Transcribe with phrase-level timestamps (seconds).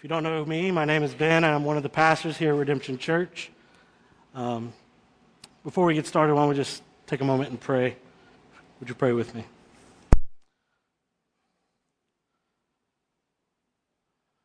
[0.00, 2.38] If you don't know me, my name is Ben, and I'm one of the pastors
[2.38, 3.50] here at Redemption Church.
[4.34, 4.72] Um,
[5.62, 7.98] before we get started, why don't we just take a moment and pray?
[8.78, 9.44] Would you pray with me?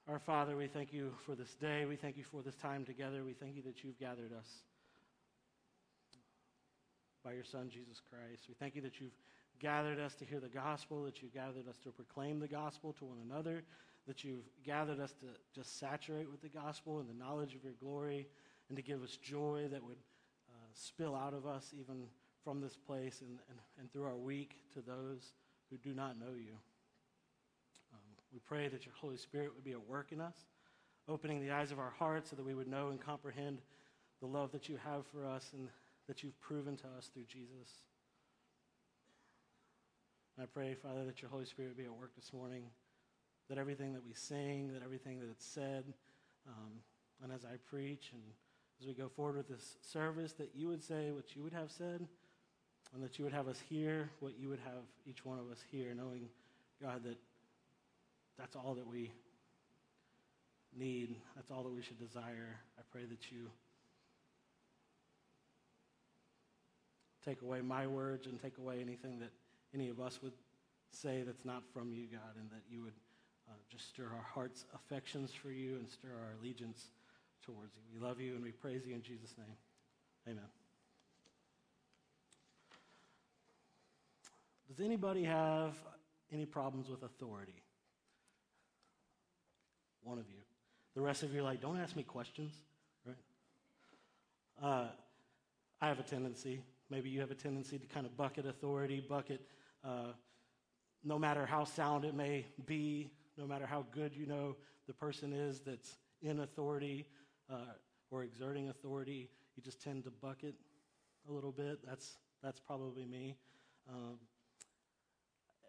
[0.09, 1.85] Our Father, we thank you for this day.
[1.85, 3.23] We thank you for this time together.
[3.23, 4.49] We thank you that you've gathered us
[7.23, 8.43] by your Son, Jesus Christ.
[8.49, 9.15] We thank you that you've
[9.61, 13.05] gathered us to hear the gospel, that you've gathered us to proclaim the gospel to
[13.05, 13.63] one another,
[14.07, 17.73] that you've gathered us to just saturate with the gospel and the knowledge of your
[17.73, 18.27] glory,
[18.69, 19.97] and to give us joy that would
[20.49, 22.05] uh, spill out of us even
[22.43, 25.33] from this place and, and, and through our week to those
[25.69, 26.53] who do not know you.
[27.93, 27.99] Um,
[28.31, 30.45] we pray that your Holy Spirit would be at work in us,
[31.07, 33.61] opening the eyes of our hearts so that we would know and comprehend
[34.21, 35.69] the love that you have for us and
[36.07, 37.83] that you've proven to us through Jesus.
[40.37, 42.63] And I pray, Father, that your Holy Spirit would be at work this morning,
[43.49, 45.83] that everything that we sing, that everything that it's said,
[46.47, 46.71] um,
[47.23, 48.21] and as I preach and
[48.81, 51.71] as we go forward with this service, that you would say what you would have
[51.71, 52.07] said,
[52.93, 55.59] and that you would have us hear what you would have each one of us
[55.71, 56.27] hear, knowing,
[56.81, 57.17] God, that
[58.37, 59.11] that's all that we
[60.77, 61.15] need.
[61.35, 62.59] That's all that we should desire.
[62.77, 63.49] I pray that you
[67.23, 69.31] take away my words and take away anything that
[69.73, 70.33] any of us would
[70.91, 72.93] say that's not from you, God, and that you would
[73.49, 76.87] uh, just stir our hearts' affections for you and stir our allegiance
[77.45, 77.81] towards you.
[77.93, 79.57] We love you and we praise you in Jesus' name.
[80.27, 80.49] Amen.
[84.67, 85.75] Does anybody have
[86.31, 87.61] any problems with authority?
[90.03, 90.41] One of you.
[90.95, 92.53] The rest of you are like, don't ask me questions,
[93.05, 93.15] right?
[94.61, 94.87] Uh,
[95.81, 99.41] I have a tendency Maybe you have a tendency to kind of bucket authority, bucket
[99.83, 100.13] uh,
[101.03, 104.55] no matter how sound it may be, no matter how good you know
[104.87, 107.07] the person is that's in authority
[107.51, 107.73] uh,
[108.11, 110.55] or exerting authority, you just tend to bucket
[111.29, 111.79] a little bit.
[111.85, 113.35] That's, that's probably me.
[113.89, 114.17] Um,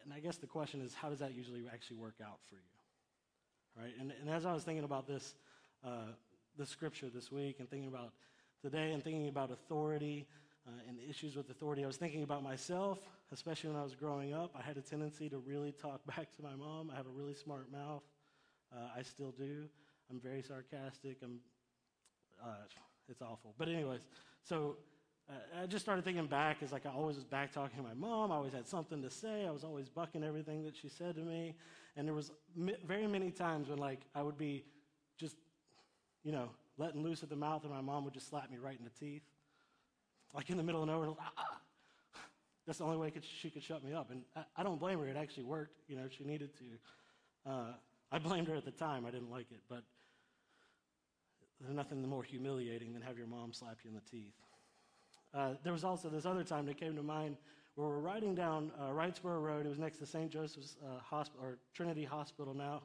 [0.05, 3.83] and I guess the question is, how does that usually actually work out for you?
[3.83, 3.93] Right?
[4.01, 5.35] And, and as I was thinking about this,
[5.85, 6.13] uh,
[6.57, 8.13] the scripture this week and thinking about
[8.63, 10.27] today and thinking about authority,
[10.67, 11.85] uh, and issues with authority.
[11.85, 12.99] I was thinking about myself,
[13.33, 14.53] especially when I was growing up.
[14.57, 16.91] I had a tendency to really talk back to my mom.
[16.93, 18.03] I have a really smart mouth.
[18.73, 19.65] Uh, I still do.
[20.11, 21.19] I'm very sarcastic.
[21.23, 21.39] I'm,
[22.43, 22.55] uh,
[23.09, 23.55] it's awful.
[23.59, 24.01] But anyways,
[24.43, 24.77] so
[25.29, 27.95] uh, I just started thinking back as like I always was back talking to my
[27.95, 28.31] mom.
[28.31, 29.47] I always had something to say.
[29.47, 31.55] I was always bucking everything that she said to me.
[31.97, 34.65] And there was mi- very many times when like I would be
[35.19, 35.37] just,
[36.23, 38.79] you know, letting loose at the mouth and my mom would just slap me right
[38.79, 39.23] in the teeth
[40.37, 41.11] like in the middle of nowhere.
[41.19, 41.56] Ah, ah.
[42.67, 44.11] That's the only way could, she could shut me up.
[44.11, 45.07] And I, I, don't blame her.
[45.07, 45.79] It actually worked.
[45.89, 47.51] You know, she needed to.
[47.51, 47.73] Uh,
[48.11, 49.07] I blamed her at the time.
[49.07, 49.61] I didn't like it.
[49.69, 49.85] But
[51.61, 54.35] there's nothing more humiliating than have your mom slap you in the teeth.
[55.33, 57.37] Uh, there was also this other time that came to mind
[57.77, 59.67] where we're riding down uh, Wrightsboro Road.
[59.67, 60.31] It was next to St.
[60.31, 62.83] Joseph's uh, Hospital, or Trinity Hospital now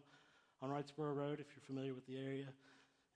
[0.61, 2.47] on Wrightsboro Road, if you're familiar with the area.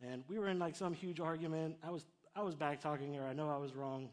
[0.01, 1.75] And we were in like some huge argument.
[1.83, 2.05] I was,
[2.35, 3.25] I was back talking her.
[3.25, 4.09] I know I was wrong.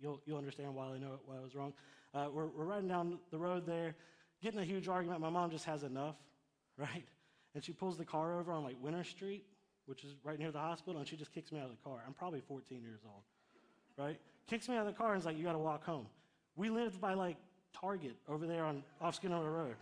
[0.00, 1.72] You'll, you'll understand why I know why I was wrong.
[2.14, 3.94] Uh, we're, we're riding down the road there,
[4.42, 5.20] getting a huge argument.
[5.20, 6.16] My mom just has enough,
[6.78, 7.04] right?
[7.54, 9.44] And she pulls the car over on like Winter Street,
[9.86, 12.02] which is right near the hospital, and she just kicks me out of the car.
[12.06, 13.22] I'm probably 14 years old,
[13.96, 14.18] right?
[14.46, 16.06] Kicks me out of the car and is like, "You got to walk home."
[16.54, 17.36] We lived by like
[17.72, 19.76] Target over there on off Skinner Road,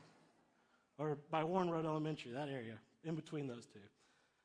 [0.98, 3.81] or by Warren Road Elementary, that area, in between those two.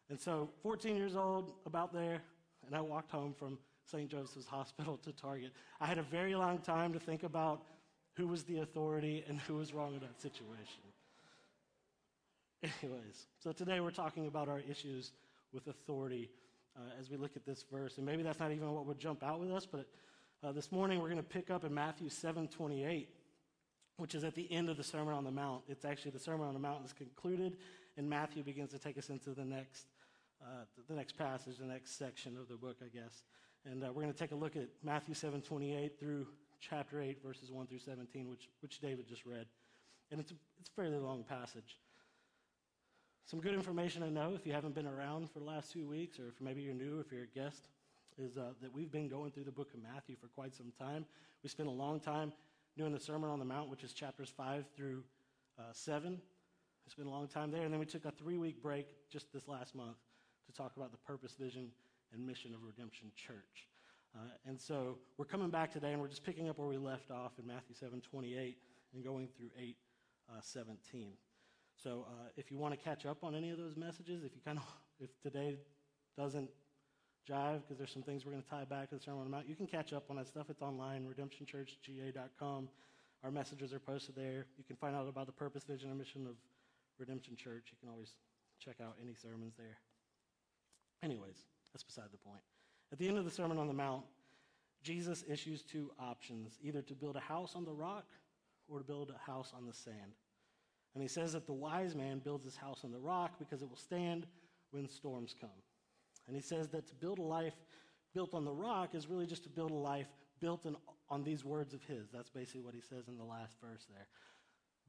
[0.09, 2.22] And so, 14 years old, about there,
[2.66, 3.57] and I walked home from
[3.90, 4.10] St.
[4.10, 5.52] Joseph's Hospital to Target.
[5.82, 7.64] I had a very long time to think about
[8.14, 10.84] who was the authority and who was wrong in that situation.
[12.64, 15.14] Anyways, so today we're talking about our issues
[15.54, 16.30] with authority
[16.76, 17.98] uh, as we look at this verse.
[17.98, 19.88] And maybe that's not even what would jump out with us, but
[20.44, 23.10] uh, this morning we're going to pick up in Matthew 7 28,
[23.98, 25.64] which is at the end of the Sermon on the Mount.
[25.68, 27.58] It's actually the Sermon on the Mount is concluded,
[27.98, 29.88] and Matthew begins to take us into the next,
[30.42, 33.24] uh, the next passage, the next section of the book, I guess.
[33.69, 36.25] And uh, we're going to take a look at Matthew 7 28 through
[36.60, 39.45] chapter 8, verses 1 through 17, which, which David just read.
[40.12, 41.77] And it's a, it's a fairly long passage.
[43.25, 46.19] Some good information to know if you haven't been around for the last two weeks,
[46.19, 47.68] or if maybe you're new, if you're a guest,
[48.18, 51.06] is uh, that we've been going through the book of Matthew for quite some time.
[51.44, 52.33] We spent a long time
[52.75, 55.04] doing the Sermon on the Mount, which is chapters 5 through
[55.60, 56.13] uh, 7.
[56.13, 57.62] We spent a long time there.
[57.62, 59.98] And then we took a three week break just this last month
[60.48, 61.69] to talk about the purpose, vision,
[62.14, 63.68] and mission of Redemption Church.
[64.16, 67.12] Uh, and so we're coming back today and we're just picking up where we left
[67.12, 68.58] off in Matthew 7 28
[68.94, 69.76] and going through 8
[70.30, 71.12] uh, 17.
[71.76, 74.42] So uh, if you want to catch up on any of those messages, if you
[74.44, 74.66] kind of,
[75.00, 75.58] if today
[76.18, 76.50] doesn't
[77.30, 79.32] jive, because there's some things we're going to tie back to the Sermon on the
[79.32, 80.48] Mount, you can catch up on that stuff.
[80.50, 82.70] It's online, redemptionchurchga.com.
[83.24, 84.46] Our messages are posted there.
[84.58, 86.36] You can find out about the purpose, vision, and mission of
[86.98, 87.68] Redemption Church.
[87.72, 88.14] You can always
[88.60, 89.78] check out any sermons there.
[91.04, 91.38] Anyways,
[91.74, 92.42] that's beside the point.
[92.92, 94.04] At the end of the Sermon on the Mount,
[94.81, 98.06] Jesus issues two options either to build a house on the rock
[98.68, 100.13] or to build a house on the sand.
[100.94, 103.69] And he says that the wise man builds his house on the rock because it
[103.69, 104.25] will stand
[104.71, 105.50] when storms come.
[106.27, 107.56] And he says that to build a life
[108.13, 110.07] built on the rock is really just to build a life
[110.39, 110.75] built in,
[111.10, 112.10] on these words of his.
[112.12, 114.07] That's basically what he says in the last verse there.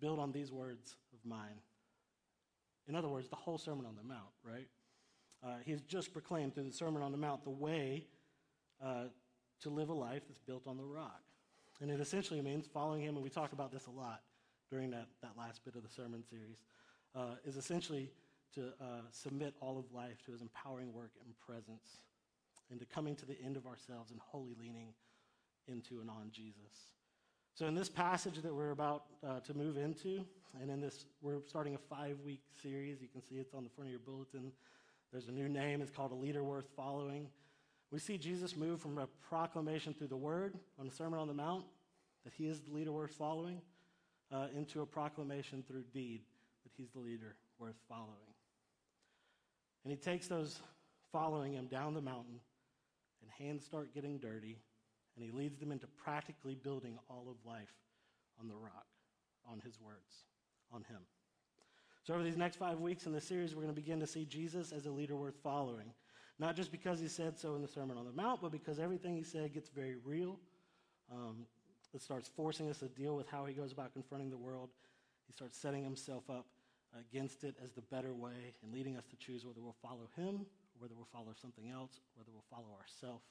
[0.00, 1.60] Build on these words of mine.
[2.88, 4.66] In other words, the whole Sermon on the Mount, right?
[5.42, 8.06] Uh, he has just proclaimed through the Sermon on the Mount the way
[8.84, 9.04] uh,
[9.62, 11.22] to live a life that's built on the rock.
[11.80, 14.20] And it essentially means following him, and we talked about this a lot
[14.70, 16.58] during that, that last bit of the sermon series,
[17.14, 18.10] uh, is essentially
[18.54, 22.04] to uh, submit all of life to his empowering work and presence,
[22.70, 24.92] and to coming to the end of ourselves and wholly leaning
[25.68, 26.92] into and on Jesus.
[27.54, 30.24] So, in this passage that we're about uh, to move into,
[30.60, 33.00] and in this, we're starting a five week series.
[33.00, 34.52] You can see it's on the front of your bulletin.
[35.12, 37.28] There's a new name, it's called A Leader Worth Following.
[37.90, 41.34] We see Jesus move from a proclamation through the Word on the Sermon on the
[41.34, 41.64] Mount
[42.24, 43.60] that he is the leader worth following
[44.32, 46.20] uh, into a proclamation through deed
[46.62, 48.34] that he's the leader worth following.
[49.84, 50.60] And he takes those
[51.10, 52.40] following him down the mountain,
[53.22, 54.58] and hands start getting dirty,
[55.16, 57.72] and he leads them into practically building all of life
[58.38, 58.86] on the rock,
[59.50, 60.24] on his words,
[60.72, 61.00] on him.
[62.02, 64.24] So, over these next five weeks in the series, we're going to begin to see
[64.24, 65.92] Jesus as a leader worth following.
[66.38, 69.14] Not just because he said so in the Sermon on the Mount, but because everything
[69.14, 70.38] he said gets very real.
[71.12, 71.46] Um,
[71.92, 74.70] it starts forcing us to deal with how he goes about confronting the world.
[75.26, 76.46] He starts setting himself up
[76.98, 80.46] against it as the better way and leading us to choose whether we'll follow him,
[80.78, 83.24] whether we'll follow something else, whether we'll follow ourselves,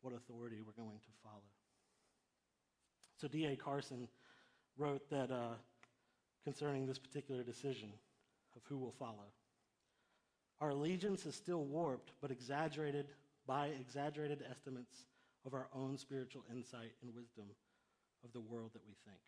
[0.00, 1.42] what authority we're going to follow.
[3.20, 3.54] So D.A.
[3.54, 4.08] Carson
[4.76, 5.54] wrote that uh,
[6.44, 7.90] concerning this particular decision
[8.56, 9.30] of who will follow.
[10.60, 13.06] Our allegiance is still warped, but exaggerated
[13.46, 15.06] by exaggerated estimates
[15.44, 17.46] of our own spiritual insight and wisdom
[18.24, 19.18] of the world that we think.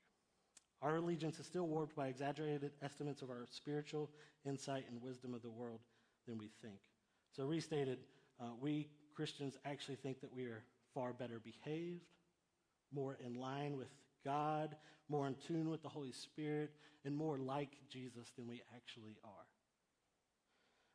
[0.82, 4.10] Our allegiance is still warped by exaggerated estimates of our spiritual
[4.46, 5.80] insight and wisdom of the world
[6.26, 6.78] than we think.
[7.32, 7.98] So, restated,
[8.40, 10.62] uh, we Christians actually think that we are
[10.92, 12.04] far better behaved,
[12.92, 13.88] more in line with
[14.24, 14.76] God,
[15.08, 16.72] more in tune with the Holy Spirit,
[17.04, 19.46] and more like Jesus than we actually are.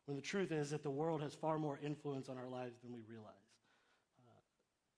[0.06, 2.92] When the truth is that the world has far more influence on our lives than
[2.92, 3.54] we realize.
[4.18, 4.40] Uh,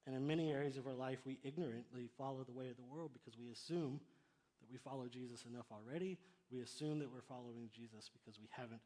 [0.06, 3.10] and in many areas of our life, we ignorantly follow the way of the world
[3.12, 4.00] because we assume
[4.60, 6.18] that we follow Jesus enough already.
[6.50, 8.80] We assume that we're following Jesus because we haven't,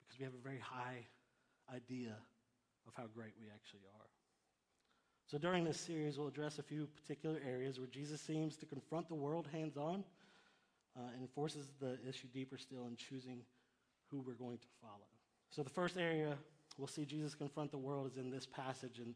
[0.00, 1.06] because we have a very high
[1.74, 2.16] idea
[2.86, 4.10] of how great we actually are.
[5.26, 9.08] So during this series, we'll address a few particular areas where Jesus seems to confront
[9.08, 10.04] the world hands on
[10.96, 13.40] uh, and forces the issue deeper still in choosing
[14.10, 15.06] who we're going to follow.
[15.50, 16.36] So the first area
[16.76, 19.14] we'll see Jesus confront the world is in this passage in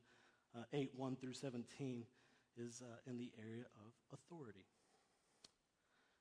[0.57, 2.05] uh, 8 1 through 17,
[2.57, 4.65] is uh, in the area of authority.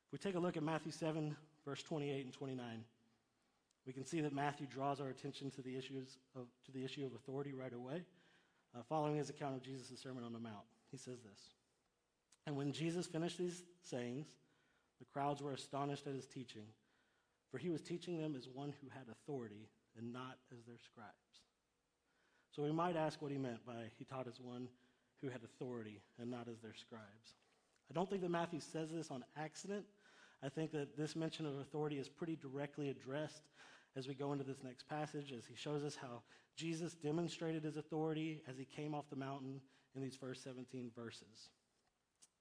[0.07, 1.35] If we take a look at Matthew 7,
[1.65, 2.83] verse 28 and 29,
[3.85, 7.05] we can see that Matthew draws our attention to the, issues of, to the issue
[7.05, 8.03] of authority right away,
[8.77, 10.65] uh, following his account of Jesus' Sermon on the Mount.
[10.91, 11.41] He says this
[12.45, 14.27] And when Jesus finished these sayings,
[14.99, 16.67] the crowds were astonished at his teaching
[17.51, 21.11] for he was teaching them as one who had authority and not as their scribes.
[22.51, 24.67] So we might ask what he meant by he taught as one
[25.21, 27.35] who had authority and not as their scribes.
[27.89, 29.85] I don't think that Matthew says this on accident.
[30.43, 33.43] I think that this mention of authority is pretty directly addressed
[33.97, 36.21] as we go into this next passage, as he shows us how
[36.55, 39.59] Jesus demonstrated his authority as he came off the mountain
[39.95, 41.49] in these first 17 verses.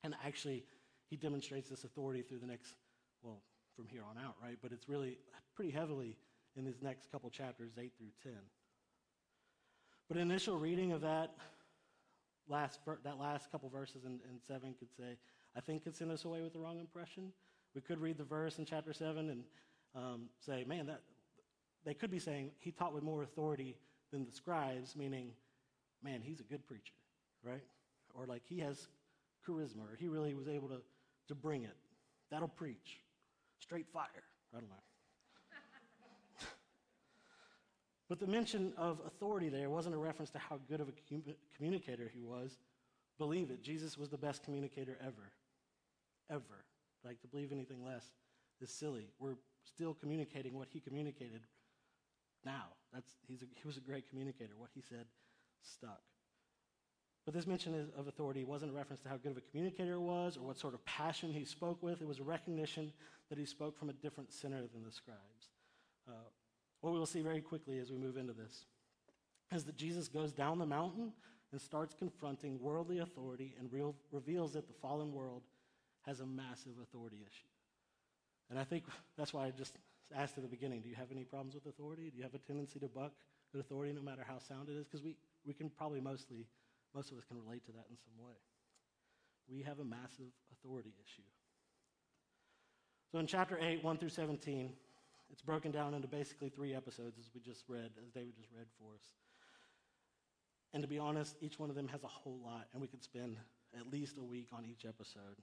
[0.05, 0.65] And actually,
[1.09, 2.75] he demonstrates this authority through the next,
[3.23, 3.41] well,
[3.75, 4.59] from here on out, right?
[4.63, 5.19] But it's really
[5.55, 6.19] pretty heavily
[6.57, 8.33] in these next couple chapters, 8 through 10.
[10.09, 11.35] But initial reading of that
[12.49, 15.17] last, that last couple verses in, in 7 could say,
[15.57, 17.33] I think could send us away with the wrong impression.
[17.75, 19.45] We could read the verse in chapter 7 and
[19.95, 21.01] um, say, man, that,
[21.87, 23.77] they could be saying he taught with more authority
[24.13, 25.31] than the scribes, meaning,
[26.03, 26.93] man, he's a good preacher,
[27.45, 27.63] right?
[28.13, 28.89] Or like he has
[29.47, 30.81] charisma, or he really was able to,
[31.29, 31.77] to bring it.
[32.31, 32.99] That'll preach.
[33.61, 34.25] Straight fire.
[34.53, 34.75] I don't know.
[38.09, 40.93] but the mention of authority there wasn't a reference to how good of a
[41.57, 42.59] communicator he was.
[43.17, 45.33] Believe it, Jesus was the best communicator ever.
[46.31, 46.65] Ever.
[47.05, 48.11] Like to believe anything less
[48.61, 49.07] is silly.
[49.21, 51.43] We're still communicating what he communicated
[52.47, 52.73] now.
[52.95, 54.55] That's, a, he was a great communicator.
[54.57, 55.05] What he said
[55.63, 56.01] stuck.
[57.27, 59.99] But this mention of authority wasn't a reference to how good of a communicator he
[59.99, 62.01] was or what sort of passion he spoke with.
[62.01, 62.93] It was a recognition
[63.29, 65.51] that he spoke from a different center than the scribes.
[66.09, 66.13] Uh,
[66.81, 68.65] what we will see very quickly as we move into this
[69.53, 71.13] is that Jesus goes down the mountain
[71.51, 75.43] and starts confronting worldly authority and real, reveals that the fallen world
[76.07, 77.49] has a massive authority issue.
[78.51, 78.85] And I think
[79.19, 79.77] that's why I just
[80.15, 82.11] asked at the beginning do you have any problems with authority?
[82.11, 83.13] Do you have a tendency to buck
[83.55, 84.87] at authority no matter how sound it is?
[84.87, 86.47] Because we, we can probably mostly,
[86.95, 88.35] most of us can relate to that in some way.
[89.49, 91.27] We have a massive authority issue.
[93.13, 94.73] So in chapter 8, 1 through 17,
[95.31, 98.67] it's broken down into basically three episodes, as we just read, as David just read
[98.79, 99.03] for us.
[100.73, 103.03] And to be honest, each one of them has a whole lot, and we could
[103.03, 103.37] spend
[103.79, 105.41] at least a week on each episode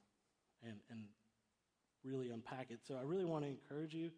[0.63, 1.05] and, and
[2.03, 2.79] really unpack it.
[2.85, 4.11] So I really want to encourage you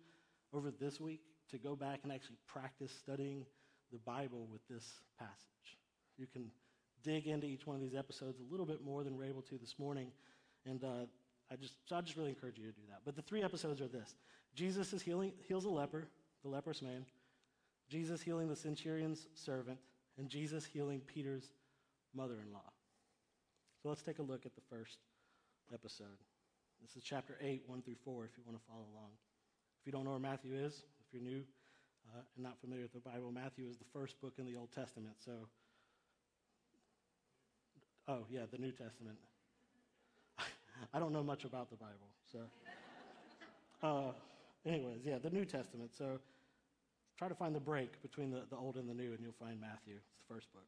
[0.56, 1.22] over this week
[1.52, 3.46] to go back and actually practice studying
[3.92, 5.78] the Bible with this passage.
[6.18, 6.50] You can
[7.04, 9.58] dig into each one of these episodes a little bit more than we're able to
[9.58, 10.08] this morning.
[10.66, 11.06] And uh,
[11.52, 13.02] I just, so I just really encourage you to do that.
[13.06, 14.16] But the three episodes are this
[14.56, 16.08] Jesus is healing, heals a leper,
[16.42, 17.06] the leprous man,
[17.90, 19.78] Jesus healing the centurion's servant,
[20.18, 21.52] and Jesus healing Peter's
[22.16, 22.72] mother in law.
[23.84, 24.98] So let's take a look at the first
[25.74, 26.18] episode.
[26.82, 29.12] This is chapter 8, 1 through 4, if you want to follow along.
[29.86, 31.44] If you don't know where Matthew is, if you're new
[32.10, 34.72] uh, and not familiar with the Bible, Matthew is the first book in the Old
[34.72, 35.14] Testament.
[35.24, 35.32] So,
[38.08, 39.16] oh, yeah, the New Testament.
[40.92, 42.40] I don't know much about the Bible, so.
[43.84, 44.12] Uh,
[44.66, 45.92] anyways, yeah, the New Testament.
[45.96, 46.18] So
[47.16, 49.62] try to find the break between the, the Old and the New, and you'll find
[49.62, 49.98] Matthew.
[49.98, 50.66] It's the first book.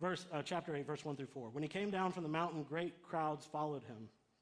[0.00, 1.50] Verse, uh, chapter 8, verse 1 through 4.
[1.50, 4.08] When he came down from the mountain, great crowds followed him.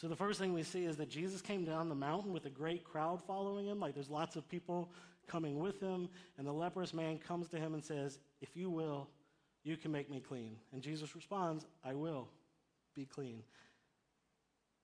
[0.00, 2.50] So the first thing we see is that Jesus came down the mountain with a
[2.50, 3.80] great crowd following him.
[3.80, 4.92] Like there's lots of people
[5.26, 6.08] coming with him.
[6.38, 9.08] And the leprous man comes to him and says, If you will,
[9.64, 10.56] you can make me clean.
[10.72, 12.28] And Jesus responds, I will
[12.94, 13.42] be clean.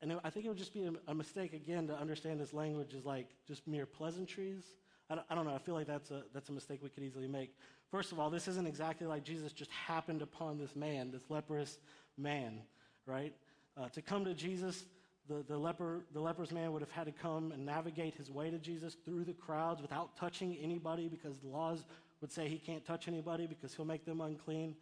[0.03, 3.05] And I think it would just be a, mistake, again, to understand this language as
[3.05, 4.65] like just mere pleasantries.
[5.09, 5.55] I don't, I don't know.
[5.55, 7.55] I feel like that's a, that's a mistake we could easily make.
[7.89, 11.79] First of all, this isn't exactly like Jesus just happened upon this man, this leprous
[12.19, 12.63] man,
[13.07, 13.33] right?
[13.77, 14.85] Uh, to come to Jesus,
[15.29, 18.51] the, the, leper, the leper's man would have had to come and navigate his way
[18.51, 21.85] to Jesus through the crowds without touching anybody because the laws
[22.21, 24.75] would say he can't touch anybody because he'll make them unclean.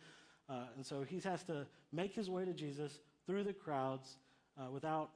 [0.49, 4.16] Uh, and so he has to make his way to Jesus through the crowds
[4.58, 5.11] uh, without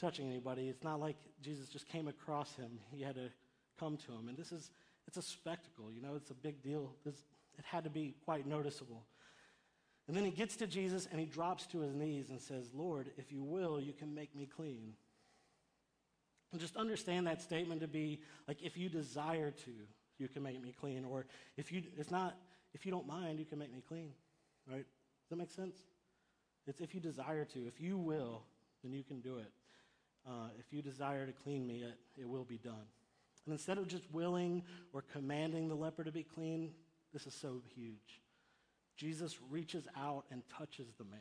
[0.00, 0.68] touching anybody.
[0.68, 2.78] It's not like Jesus just came across him.
[2.92, 3.30] He had to
[3.78, 4.28] come to him.
[4.28, 4.70] And this is,
[5.06, 6.92] it's a spectacle, you know, it's a big deal.
[7.04, 7.14] This,
[7.58, 9.02] it had to be quite noticeable.
[10.08, 13.10] And then he gets to Jesus and he drops to his knees and says, Lord,
[13.18, 14.94] if you will, you can make me clean.
[16.50, 19.70] And just understand that statement to be like, if you desire to,
[20.18, 21.04] you can make me clean.
[21.04, 21.26] Or
[21.58, 22.36] if you, it's not,
[22.72, 24.12] if you don't mind, you can make me clean.
[24.66, 24.86] Right?
[24.86, 25.76] Does that make sense?
[26.66, 27.66] It's if you desire to.
[27.66, 28.42] If you will,
[28.82, 29.52] then you can do it.
[30.26, 32.86] Uh, if you desire to clean me, it, it will be done.
[33.44, 34.62] And instead of just willing
[34.94, 36.72] or commanding the leper to be clean,
[37.12, 38.22] this is so huge.
[38.98, 41.20] Jesus reaches out and touches the man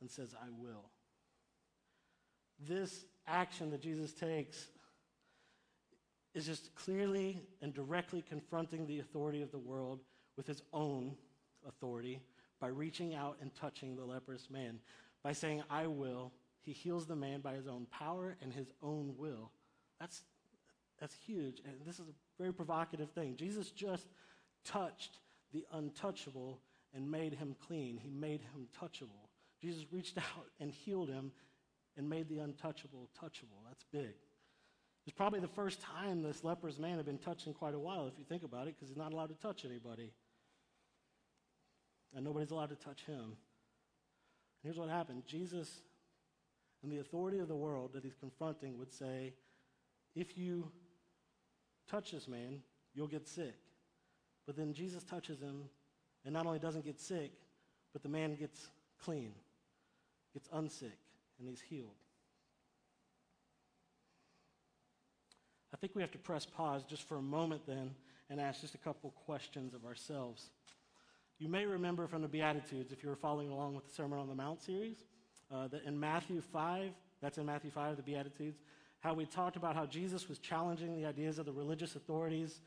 [0.00, 0.90] and says, I will.
[2.60, 4.68] This action that Jesus takes
[6.34, 10.00] is just clearly and directly confronting the authority of the world
[10.36, 11.16] with his own
[11.66, 12.20] authority
[12.60, 14.80] by reaching out and touching the leprous man.
[15.22, 19.14] By saying, I will, he heals the man by his own power and his own
[19.16, 19.52] will.
[19.98, 20.22] That's,
[21.00, 21.62] that's huge.
[21.64, 23.36] And this is a very provocative thing.
[23.36, 24.06] Jesus just
[24.66, 25.18] touched
[25.54, 26.60] the untouchable
[26.92, 27.96] and made him clean.
[27.96, 29.30] He made him touchable.
[29.62, 31.32] Jesus reached out and healed him
[31.96, 33.62] and made the untouchable touchable.
[33.66, 34.14] That's big.
[35.06, 38.06] It's probably the first time this leprous man had been touched in quite a while,
[38.06, 40.12] if you think about it, because he's not allowed to touch anybody.
[42.14, 43.22] And nobody's allowed to touch him.
[43.22, 43.36] And
[44.62, 45.82] here's what happened Jesus,
[46.82, 49.34] and the authority of the world that he's confronting, would say,
[50.14, 50.70] If you
[51.88, 52.62] touch this man,
[52.94, 53.56] you'll get sick.
[54.46, 55.64] But then Jesus touches him
[56.24, 57.32] and not only doesn't get sick,
[57.92, 58.68] but the man gets
[59.02, 59.32] clean,
[60.32, 60.98] gets unsick,
[61.38, 61.94] and he's healed.
[65.72, 67.90] I think we have to press pause just for a moment then
[68.30, 70.50] and ask just a couple questions of ourselves.
[71.38, 74.28] You may remember from the Beatitudes, if you were following along with the Sermon on
[74.28, 74.98] the Mount series,
[75.52, 78.60] uh, that in Matthew 5, that's in Matthew 5, the Beatitudes,
[79.00, 82.60] how we talked about how Jesus was challenging the ideas of the religious authorities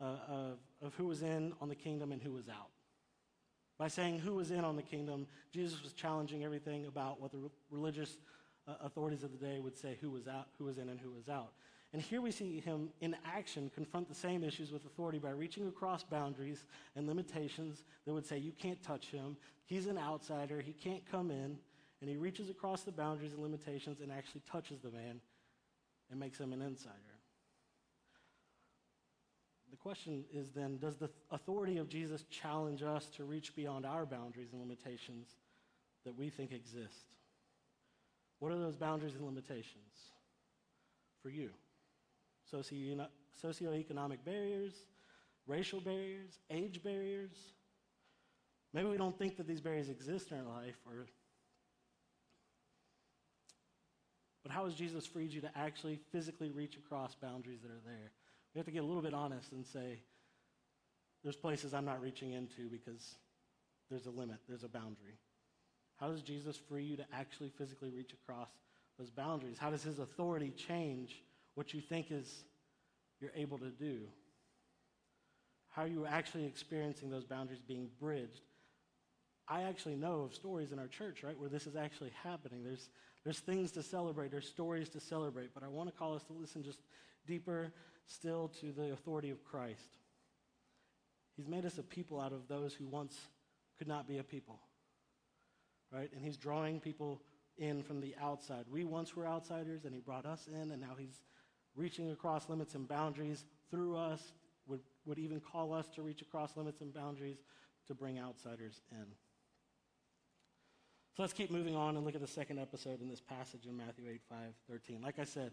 [0.00, 2.70] uh, of, of who was in on the kingdom and who was out.
[3.78, 7.38] By saying who was in on the kingdom, Jesus was challenging everything about what the
[7.38, 8.18] re- religious
[8.68, 11.10] uh, authorities of the day would say who was out, who was in and who
[11.10, 11.52] was out.
[11.92, 15.66] And here we see him in action confront the same issues with authority by reaching
[15.66, 16.64] across boundaries
[16.94, 21.30] and limitations that would say you can't touch him, he's an outsider, he can't come
[21.30, 21.58] in,
[22.00, 25.20] and he reaches across the boundaries and limitations and actually touches the man
[26.10, 26.94] and makes him an insider.
[29.70, 34.04] The question is then Does the authority of Jesus challenge us to reach beyond our
[34.04, 35.36] boundaries and limitations
[36.04, 37.06] that we think exist?
[38.40, 40.10] What are those boundaries and limitations
[41.22, 41.50] for you?
[42.50, 43.06] Socio-
[43.44, 44.72] socioeconomic barriers,
[45.46, 47.52] racial barriers, age barriers.
[48.72, 51.06] Maybe we don't think that these barriers exist in our life, or
[54.42, 58.10] but how has Jesus freed you to actually physically reach across boundaries that are there?
[58.54, 60.00] We have to get a little bit honest and say,
[61.22, 63.16] there's places I'm not reaching into because
[63.90, 65.18] there's a limit, there's a boundary.
[65.96, 68.48] How does Jesus free you to actually physically reach across
[68.98, 69.58] those boundaries?
[69.58, 71.22] How does his authority change
[71.54, 72.44] what you think is
[73.20, 74.00] you're able to do?
[75.68, 78.40] How are you actually experiencing those boundaries being bridged?
[79.46, 82.62] I actually know of stories in our church, right, where this is actually happening.
[82.64, 82.88] There's,
[83.24, 86.32] there's things to celebrate, there's stories to celebrate, but I want to call us to
[86.32, 86.78] listen just
[87.26, 87.72] deeper
[88.10, 89.96] still to the authority of Christ.
[91.36, 93.16] He's made us a people out of those who once
[93.78, 94.58] could not be a people,
[95.92, 96.10] right?
[96.14, 97.22] And He's drawing people
[97.56, 98.64] in from the outside.
[98.70, 101.22] We once were outsiders, and He brought us in, and now He's
[101.76, 104.32] reaching across limits and boundaries through us,
[104.66, 107.38] would, would even call us to reach across limits and boundaries
[107.86, 109.06] to bring outsiders in.
[111.16, 113.76] So let's keep moving on and look at the second episode in this passage in
[113.76, 115.00] Matthew 8, 5, 13.
[115.02, 115.52] Like I said,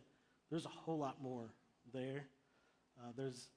[0.49, 1.49] there's a whole lot more
[1.93, 2.25] there.
[2.99, 3.47] Uh, there's,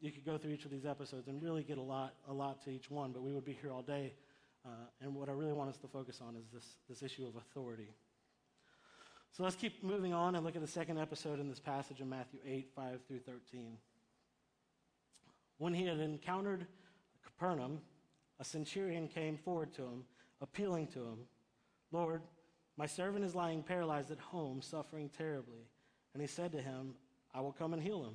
[0.00, 2.62] you could go through each of these episodes and really get a lot, a lot
[2.64, 4.14] to each one, but we would be here all day.
[4.64, 4.68] Uh,
[5.00, 7.88] and what I really want us to focus on is this, this issue of authority.
[9.32, 12.08] So let's keep moving on and look at the second episode in this passage in
[12.08, 13.76] Matthew 8, 5 through 13.
[15.58, 16.66] When he had encountered
[17.24, 17.80] Capernaum,
[18.40, 20.04] a centurion came forward to him,
[20.40, 21.18] appealing to him,
[21.92, 22.22] Lord,
[22.76, 25.66] my servant is lying paralyzed at home, suffering terribly.
[26.14, 26.94] And he said to him,
[27.34, 28.14] I will come and heal him.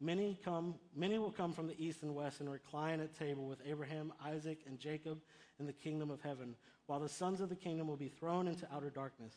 [0.00, 3.60] many, come, many will come from the east and west and recline at table with
[3.66, 5.20] Abraham, Isaac, and Jacob
[5.58, 6.54] in the kingdom of heaven,
[6.86, 9.34] while the sons of the kingdom will be thrown into outer darkness.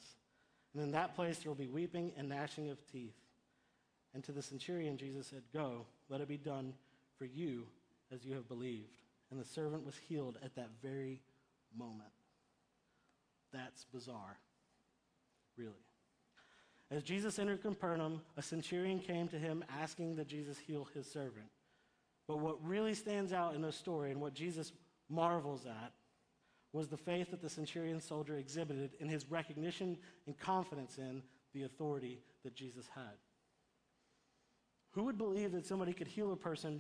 [0.73, 3.15] And in that place there will be weeping and gnashing of teeth.
[4.13, 6.73] And to the centurion, Jesus said, Go, let it be done
[7.17, 7.65] for you
[8.11, 8.97] as you have believed.
[9.31, 11.21] And the servant was healed at that very
[11.75, 12.09] moment.
[13.51, 14.37] That's bizarre,
[15.57, 15.73] really.
[16.93, 21.47] As Jesus entered Capernaum, a centurion came to him asking that Jesus heal his servant.
[22.27, 24.71] But what really stands out in the story and what Jesus
[25.09, 25.91] marvels at
[26.71, 31.63] was the faith that the centurion soldier exhibited in his recognition and confidence in the
[31.63, 33.17] authority that Jesus had.
[34.91, 36.79] Who would believe that somebody could heal a person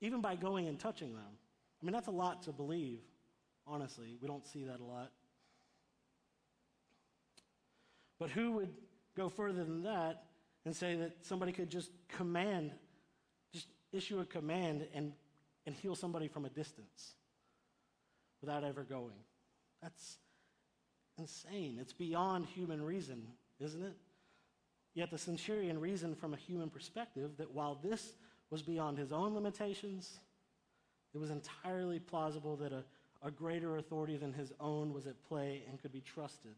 [0.00, 1.38] even by going and touching them?
[1.82, 3.00] I mean, that's a lot to believe,
[3.66, 4.16] honestly.
[4.22, 5.10] We don't see that a lot.
[8.20, 8.70] But who would
[9.16, 10.24] go further than that
[10.64, 12.72] and say that somebody could just command,
[13.52, 15.12] just issue a command and,
[15.66, 17.14] and heal somebody from a distance?
[18.44, 19.16] without ever going.
[19.82, 20.18] That's
[21.18, 21.78] insane.
[21.80, 23.26] It's beyond human reason,
[23.58, 23.96] isn't it?
[24.94, 28.12] Yet the centurion reasoned from a human perspective that while this
[28.50, 30.20] was beyond his own limitations,
[31.14, 32.84] it was entirely plausible that a,
[33.26, 36.54] a greater authority than his own was at play and could be trusted.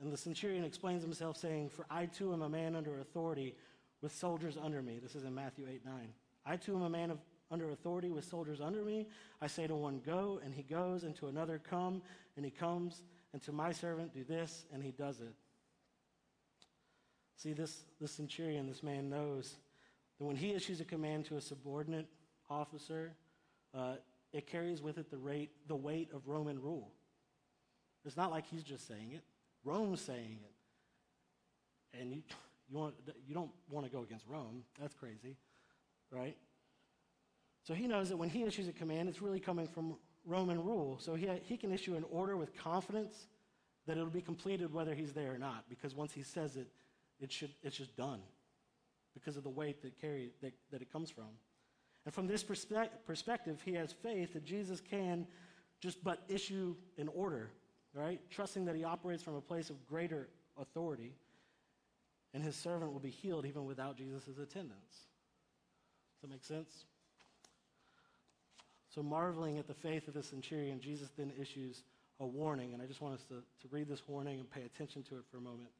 [0.00, 3.54] And the centurion explains himself saying, For I too am a man under authority
[4.02, 4.98] with soldiers under me.
[5.02, 5.94] This is in Matthew 8 9.
[6.44, 7.18] I too am a man of
[7.50, 9.06] under authority with soldiers under me.
[9.40, 12.02] I say to one, Go, and he goes, and to another, Come,
[12.36, 15.34] and he comes, and to my servant, Do this, and he does it.
[17.36, 19.56] See, this, this centurion, this man knows
[20.18, 22.06] that when he issues a command to a subordinate
[22.48, 23.12] officer,
[23.74, 23.96] uh,
[24.32, 26.92] it carries with it the, rate, the weight of Roman rule.
[28.04, 29.22] It's not like he's just saying it,
[29.66, 32.00] Rome's saying it.
[32.00, 32.22] And you,
[32.68, 32.94] you, want,
[33.26, 34.62] you don't want to go against Rome.
[34.80, 35.36] That's crazy,
[36.10, 36.36] right?
[37.64, 40.98] So he knows that when he issues a command, it's really coming from Roman rule.
[41.00, 43.26] So he, he can issue an order with confidence
[43.86, 46.68] that it'll be completed whether he's there or not, because once he says it,
[47.20, 48.20] it should, it's just done
[49.14, 51.28] because of the weight that, carry, that, that it comes from.
[52.04, 55.26] And from this perspe- perspective, he has faith that Jesus can
[55.80, 57.50] just but issue an order,
[57.96, 58.20] right?
[58.30, 60.28] Trusting that he operates from a place of greater
[60.60, 61.14] authority,
[62.34, 65.06] and his servant will be healed even without Jesus' attendance.
[66.14, 66.84] Does that make sense?
[68.94, 71.82] So, marveling at the faith of the centurion, Jesus then issues
[72.20, 75.02] a warning, and I just want us to, to read this warning and pay attention
[75.04, 75.70] to it for a moment.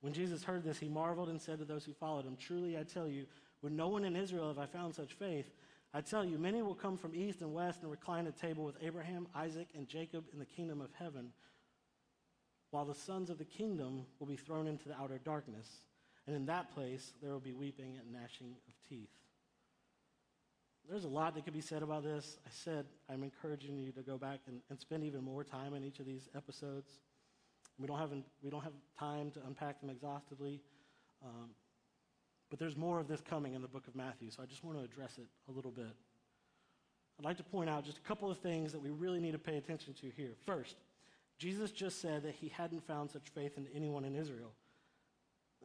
[0.00, 2.82] When Jesus heard this, he marveled and said to those who followed him, Truly I
[2.82, 3.26] tell you,
[3.62, 5.46] with no one in Israel have I found such faith.
[5.94, 8.76] I tell you, many will come from east and west and recline at table with
[8.80, 11.32] Abraham, Isaac, and Jacob in the kingdom of heaven,
[12.70, 15.68] while the sons of the kingdom will be thrown into the outer darkness.
[16.26, 19.10] And in that place there will be weeping and gnashing of teeth.
[20.88, 22.38] There's a lot that could be said about this.
[22.46, 25.84] I said I'm encouraging you to go back and, and spend even more time in
[25.84, 26.90] each of these episodes.
[27.78, 28.10] We don't have,
[28.42, 30.60] we don't have time to unpack them exhaustively.
[31.24, 31.50] Um,
[32.52, 34.76] but there's more of this coming in the book of Matthew, so I just want
[34.76, 35.86] to address it a little bit.
[37.18, 39.38] I'd like to point out just a couple of things that we really need to
[39.38, 40.32] pay attention to here.
[40.44, 40.76] First,
[41.38, 44.52] Jesus just said that he hadn't found such faith in anyone in Israel.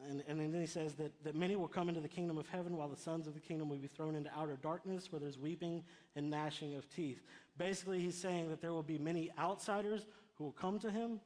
[0.08, 2.74] And, and then he says that, that many will come into the kingdom of heaven
[2.74, 5.84] while the sons of the kingdom will be thrown into outer darkness where there's weeping
[6.16, 7.20] and gnashing of teeth.
[7.58, 11.20] Basically, he's saying that there will be many outsiders who will come to him,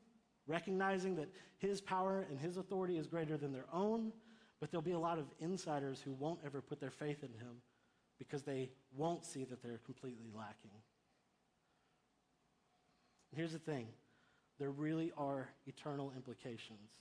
[0.49, 4.13] recognizing that his power and his authority is greater than their own,
[4.63, 7.57] but there'll be a lot of insiders who won't ever put their faith in him
[8.21, 10.71] because they won't see that they're completely lacking.
[13.33, 13.89] And here's the thing
[14.61, 16.93] there really are eternal implications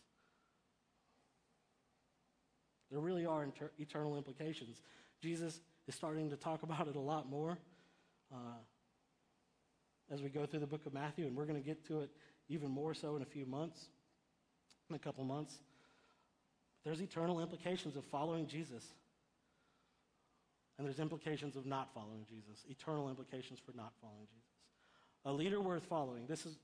[2.89, 4.81] there really are inter- eternal implications.
[5.21, 7.59] Jesus is starting to talk about it a lot more
[8.33, 8.57] uh,
[10.11, 12.09] as we go through the book of Matthew, and we're going to get to it
[12.49, 13.89] even more so in a few months,
[14.89, 15.59] in a couple months.
[16.83, 18.85] There's eternal implications of following Jesus.
[20.77, 24.47] And there's implications of not following Jesus, eternal implications for not following Jesus.
[25.25, 26.25] A leader worth following.
[26.25, 26.57] This is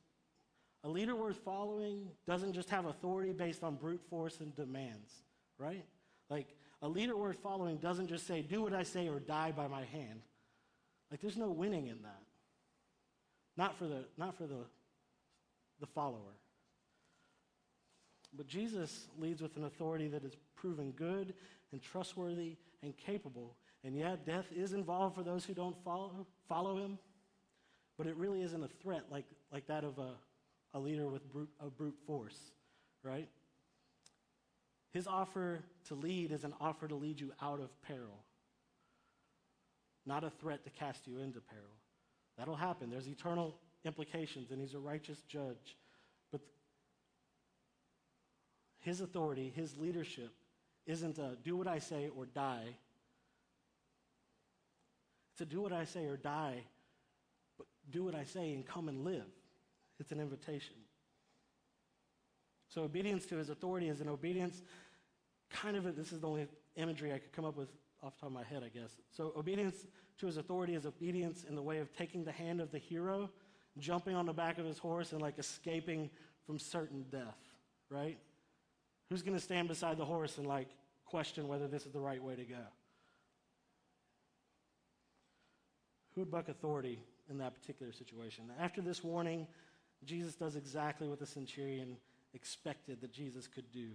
[0.84, 5.12] a leader worth following doesn't just have authority based on brute force and demands,
[5.60, 5.86] right?
[6.30, 6.47] Like,
[6.82, 9.84] a leader worth following doesn't just say, do what I say or die by my
[9.86, 10.21] hand.
[11.12, 12.21] Like, there's no winning in that.
[13.56, 14.65] Not for the, not for the,
[15.80, 16.36] the follower.
[18.34, 21.34] But Jesus leads with an authority that is proven good
[21.72, 23.56] and trustworthy and capable.
[23.84, 27.00] And yet, death is involved for those who don't follow, follow him.
[27.98, 30.12] But it really isn't a threat like, like that of a,
[30.74, 32.38] a leader with brute, brute force,
[33.04, 33.28] right?
[34.94, 38.24] His offer to lead is an offer to lead you out of peril,
[40.06, 41.63] not a threat to cast you into peril.
[42.38, 42.90] That'll happen.
[42.90, 45.78] There's eternal implications, and he's a righteous judge.
[46.32, 46.42] But
[48.88, 50.32] his authority, his leadership,
[50.86, 52.63] isn't a do what I say or die.
[55.34, 56.63] It's a do what I say or die,
[57.58, 59.28] but do what I say and come and live.
[60.00, 60.76] It's an invitation.
[62.69, 64.62] So obedience to his authority is an obedience,
[65.50, 66.47] kind of, a, this is the only
[66.78, 67.67] imagery I could come up with
[68.02, 68.91] off the top of my head, I guess.
[69.12, 69.86] So obedience
[70.19, 73.30] to his authority is obedience in the way of taking the hand of the hero,
[73.80, 76.10] jumping on the back of his horse, and like escaping
[76.45, 77.38] from certain death,
[77.89, 78.17] right?
[79.10, 80.67] Who's going to stand beside the horse and like
[81.06, 82.65] question whether this is the right way to go?
[86.13, 88.46] Who would buck authority in that particular situation?
[88.60, 89.48] After this warning,
[90.04, 91.98] Jesus does exactly what the centurion
[92.34, 93.89] expected that Jesus could do.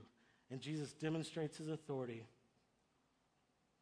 [0.51, 2.25] And Jesus demonstrates his authority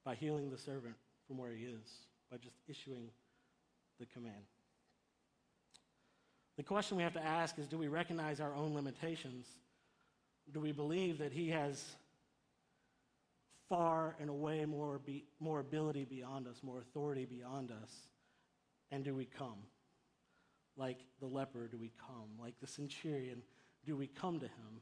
[0.04, 0.94] by healing the servant
[1.26, 3.10] from where he is, by just issuing
[3.98, 4.34] the command.
[6.56, 9.46] The question we have to ask is do we recognize our own limitations?
[10.52, 11.82] Do we believe that he has
[13.68, 17.92] far and away more, be, more ability beyond us, more authority beyond us?
[18.90, 19.58] And do we come?
[20.76, 22.30] Like the leper, do we come?
[22.40, 23.42] Like the centurion,
[23.86, 24.80] do we come to him,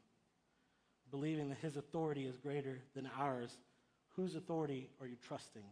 [1.11, 3.57] believing that his authority is greater than ours?
[4.17, 5.63] Whose authority are you trusting?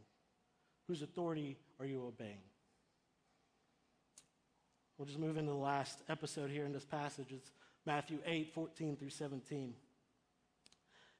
[0.86, 2.42] Whose authority are you obeying?
[4.98, 7.26] We'll just move into the last episode here in this passage.
[7.30, 7.50] It's
[7.84, 9.74] Matthew 8, 14 through 17.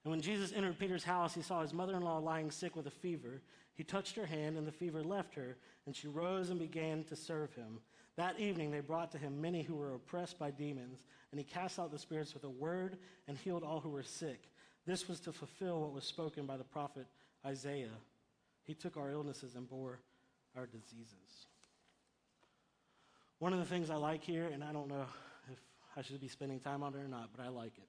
[0.07, 2.87] And when Jesus entered Peter's house, he saw his mother in law lying sick with
[2.87, 3.43] a fever.
[3.75, 7.17] He touched her hand, and the fever left her, and she rose and began to
[7.17, 7.81] serve him.
[8.15, 11.01] That evening, they brought to him many who were oppressed by demons,
[11.33, 14.49] and he cast out the spirits with a word and healed all who were sick.
[14.87, 17.09] This was to fulfill what was spoken by the prophet
[17.45, 17.99] Isaiah.
[18.63, 19.99] He took our illnesses and bore
[20.57, 21.49] our diseases.
[23.41, 25.05] One of the things I like here, and I don't know
[25.51, 25.59] if
[25.97, 27.89] I should be spending time on it or not, but I like it.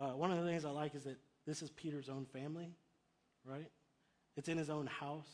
[0.00, 2.70] Uh, one of the things I like is that this is Peter's own family,
[3.44, 3.70] right?
[4.36, 5.28] It's in his own house.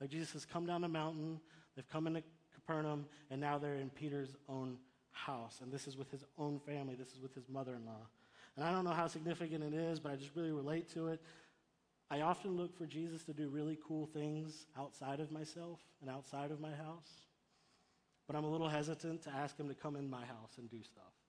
[0.00, 1.40] Like Jesus has come down the mountain,
[1.76, 2.22] they've come into
[2.54, 4.76] Capernaum, and now they're in Peter's own
[5.12, 5.60] house.
[5.62, 8.06] And this is with his own family, this is with his mother in law.
[8.56, 11.20] And I don't know how significant it is, but I just really relate to it.
[12.10, 16.50] I often look for Jesus to do really cool things outside of myself and outside
[16.50, 17.26] of my house,
[18.26, 20.82] but I'm a little hesitant to ask him to come in my house and do
[20.82, 21.19] stuff.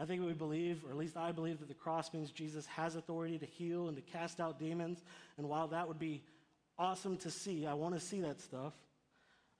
[0.00, 2.96] I think we believe, or at least I believe, that the cross means Jesus has
[2.96, 5.02] authority to heal and to cast out demons.
[5.36, 6.22] And while that would be
[6.78, 8.72] awesome to see, I want to see that stuff.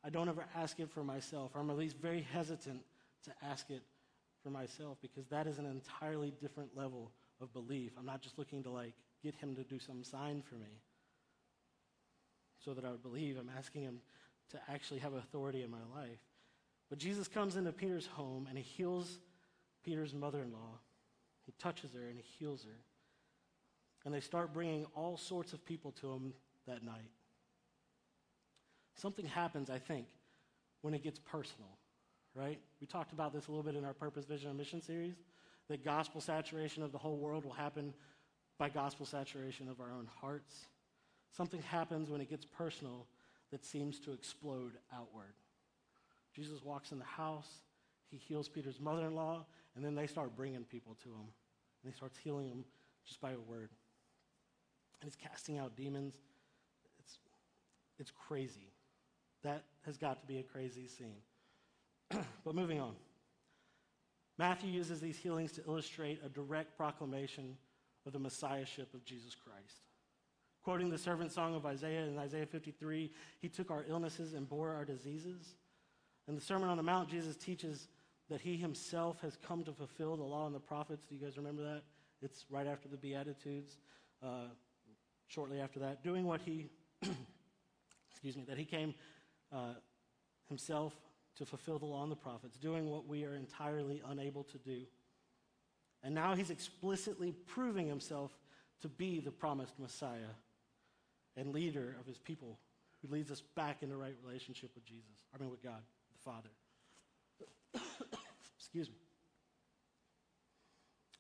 [0.03, 2.81] I don't ever ask it for myself, I'm at least very hesitant
[3.25, 3.83] to ask it
[4.43, 7.93] for myself because that is an entirely different level of belief.
[7.99, 10.81] I'm not just looking to like get him to do some sign for me
[12.65, 13.37] so that I would believe.
[13.39, 13.99] I'm asking him
[14.53, 16.19] to actually have authority in my life.
[16.89, 19.19] But Jesus comes into Peter's home and he heals
[19.85, 20.79] Peter's mother in law.
[21.45, 22.79] He touches her and he heals her.
[24.05, 26.33] And they start bringing all sorts of people to him
[26.67, 27.11] that night.
[28.97, 30.07] Something happens, I think,
[30.83, 31.71] when it gets personal,
[32.35, 32.59] right?
[32.81, 35.15] We talked about this a little bit in our Purpose, Vision, and Mission series
[35.69, 37.95] that gospel saturation of the whole world will happen
[38.59, 40.67] by gospel saturation of our own hearts.
[41.31, 43.07] Something happens when it gets personal
[43.51, 45.35] that seems to explode outward.
[46.35, 47.49] Jesus walks in the house,
[48.11, 51.29] he heals Peter's mother in law, and then they start bringing people to him.
[51.83, 52.65] And he starts healing them
[53.07, 53.71] just by a word.
[55.01, 56.15] And he's casting out demons.
[56.99, 57.19] It's,
[57.99, 58.73] it's crazy.
[59.43, 61.23] That has got to be a crazy scene.
[62.45, 62.95] but moving on.
[64.39, 67.57] Matthew uses these healings to illustrate a direct proclamation
[68.07, 69.83] of the messiahship of Jesus Christ.
[70.63, 74.73] Quoting the servant song of Isaiah in Isaiah 53, he took our illnesses and bore
[74.73, 75.55] our diseases.
[76.29, 77.89] In the Sermon on the Mount, Jesus teaches
[78.31, 81.05] that he himself has come to fulfill the law and the prophets.
[81.05, 81.83] Do you guys remember that?
[82.23, 83.77] It's right after the Beatitudes,
[84.23, 84.47] uh,
[85.27, 86.03] shortly after that.
[86.05, 86.71] Doing what he,
[88.11, 88.95] excuse me, that he came
[89.53, 89.75] uh,
[90.49, 90.95] himself
[91.37, 94.83] to fulfill the law and the prophets, doing what we are entirely unable to do.
[96.03, 98.31] And now he's explicitly proving himself
[98.83, 100.35] to be the promised Messiah
[101.37, 102.59] and leader of his people
[103.03, 106.51] who leads us back into right relationship with Jesus, I mean with God, the Father.
[108.71, 108.95] Excuse me.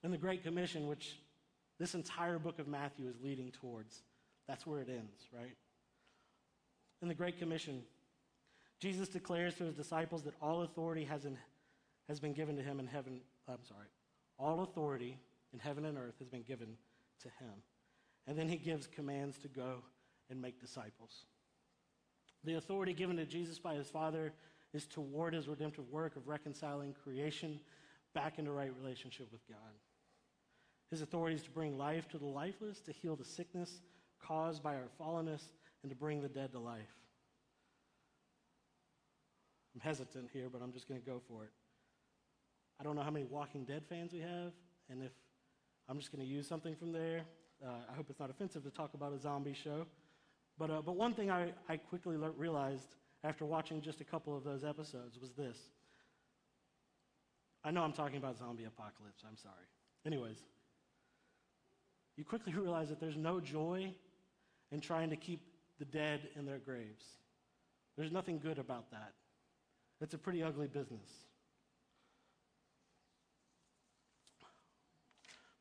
[0.04, 1.18] And the Great Commission, which
[1.80, 4.02] this entire book of Matthew is leading towards,
[4.46, 5.56] that's where it ends, right?
[7.02, 7.82] In the Great Commission,
[8.78, 11.36] Jesus declares to his disciples that all authority has, in,
[12.08, 13.20] has been given to him in heaven.
[13.48, 13.88] I'm sorry.
[14.38, 15.18] All authority
[15.52, 16.76] in heaven and earth has been given
[17.22, 17.52] to him.
[18.28, 19.82] And then he gives commands to go
[20.30, 21.24] and make disciples.
[22.44, 24.32] The authority given to Jesus by his Father
[24.72, 27.60] is toward his redemptive work of reconciling creation
[28.14, 29.58] back into right relationship with God.
[30.90, 33.80] His authority is to bring life to the lifeless, to heal the sickness
[34.20, 35.42] caused by our fallenness,
[35.82, 36.94] and to bring the dead to life.
[39.74, 41.50] I'm hesitant here, but I'm just going to go for it.
[42.80, 44.52] I don't know how many Walking Dead fans we have,
[44.90, 45.12] and if
[45.88, 47.22] I'm just going to use something from there.
[47.64, 49.86] Uh, I hope it's not offensive to talk about a zombie show.
[50.56, 54.36] But, uh, but one thing I, I quickly le- realized after watching just a couple
[54.36, 55.56] of those episodes was this.
[57.62, 59.54] I know I'm talking about zombie apocalypse, I'm sorry.
[60.06, 60.38] Anyways,
[62.16, 63.92] you quickly realize that there's no joy
[64.72, 65.40] in trying to keep
[65.78, 67.04] the dead in their graves.
[67.96, 69.12] There's nothing good about that.
[70.00, 71.08] It's a pretty ugly business.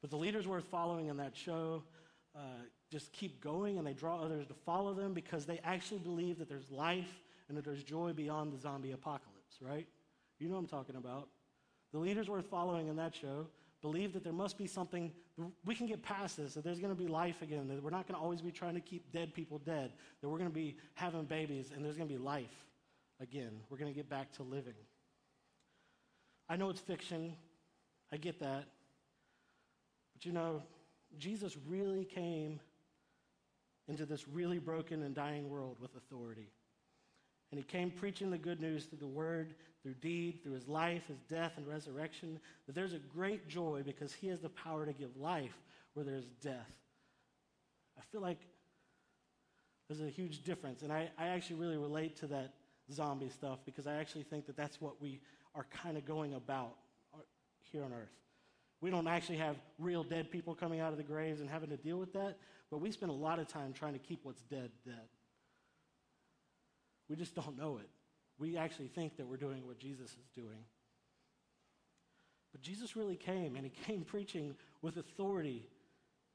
[0.02, 1.84] But the leaders worth following in that show
[2.36, 2.40] uh,
[2.90, 6.48] just keep going and they draw others to follow them because they actually believe that
[6.48, 7.20] there's life
[7.50, 9.88] and that there's joy beyond the zombie apocalypse, right?
[10.38, 11.28] You know what I'm talking about.
[11.92, 13.48] The leaders worth following in that show
[13.82, 15.12] believe that there must be something,
[15.66, 18.08] we can get past this, that there's going to be life again, that we're not
[18.08, 20.78] going to always be trying to keep dead people dead, that we're going to be
[20.94, 22.66] having babies and there's going to be life
[23.20, 23.52] again.
[23.70, 24.74] We're going to get back to living.
[26.48, 27.34] I know it's fiction,
[28.12, 28.66] I get that.
[30.14, 30.64] But you know,
[31.18, 32.60] Jesus really came
[33.88, 36.52] into this really broken and dying world with authority.
[37.52, 41.08] And he came preaching the good news through the word, through deed, through his life,
[41.08, 42.40] his death, and resurrection.
[42.68, 45.58] That there's a great joy because he has the power to give life
[45.94, 46.72] where there's death.
[47.98, 48.40] I feel like
[49.88, 50.84] there's a huge difference.
[50.84, 52.54] And I, I actually really relate to that
[52.92, 55.20] zombie stuff because I actually think that that's what we
[55.56, 56.76] are kind of going about
[57.14, 57.18] uh,
[57.72, 58.14] here on earth.
[58.82, 61.78] We don't actually have real dead people coming out of the graves and having to
[61.78, 62.38] deal with that,
[62.72, 65.08] but we spend a lot of time trying to keep what's dead dead.
[67.10, 67.90] We just don't know it.
[68.38, 70.64] We actually think that we're doing what Jesus is doing.
[72.52, 75.68] But Jesus really came, and he came preaching with authority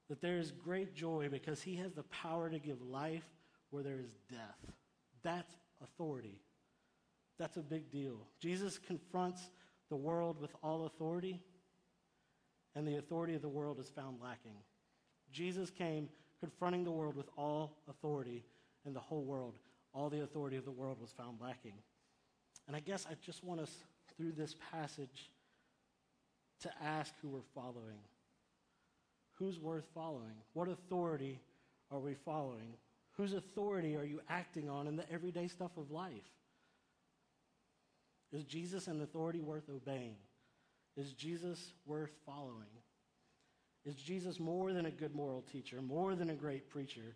[0.09, 3.25] that there is great joy because he has the power to give life
[3.71, 4.73] where there is death.
[5.23, 6.39] That's authority.
[7.39, 8.27] That's a big deal.
[8.39, 9.41] Jesus confronts
[9.89, 11.41] the world with all authority,
[12.75, 14.57] and the authority of the world is found lacking.
[15.31, 16.09] Jesus came
[16.39, 18.45] confronting the world with all authority,
[18.85, 19.55] and the whole world,
[19.95, 21.73] all the authority of the world was found lacking.
[22.67, 23.71] And I guess I just want us,
[24.17, 25.29] through this passage,
[26.61, 27.99] to ask who we're following.
[29.33, 30.35] Who's worth following?
[30.53, 31.39] What authority
[31.91, 32.75] are we following?
[33.17, 36.29] Whose authority are you acting on in the everyday stuff of life?
[38.31, 40.15] Is Jesus an authority worth obeying?
[40.97, 42.67] Is Jesus worth following?
[43.85, 47.15] Is Jesus more than a good moral teacher, more than a great preacher?